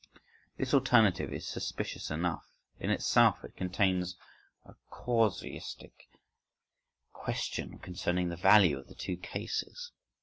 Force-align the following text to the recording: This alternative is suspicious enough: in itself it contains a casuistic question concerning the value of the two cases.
This 0.57 0.73
alternative 0.73 1.31
is 1.31 1.45
suspicious 1.45 2.09
enough: 2.09 2.47
in 2.79 2.89
itself 2.89 3.43
it 3.43 3.55
contains 3.55 4.17
a 4.65 4.73
casuistic 4.89 6.07
question 7.13 7.77
concerning 7.77 8.29
the 8.29 8.35
value 8.35 8.79
of 8.79 8.87
the 8.87 8.95
two 8.95 9.15
cases. 9.17 9.91